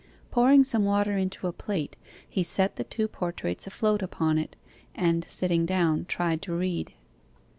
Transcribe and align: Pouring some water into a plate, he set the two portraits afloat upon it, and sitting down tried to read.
Pouring 0.31 0.63
some 0.63 0.83
water 0.83 1.15
into 1.15 1.45
a 1.45 1.53
plate, 1.53 1.95
he 2.27 2.41
set 2.41 2.75
the 2.75 2.83
two 2.83 3.07
portraits 3.07 3.67
afloat 3.67 4.01
upon 4.01 4.39
it, 4.39 4.55
and 4.95 5.23
sitting 5.25 5.63
down 5.63 6.05
tried 6.05 6.41
to 6.41 6.53
read. 6.53 6.93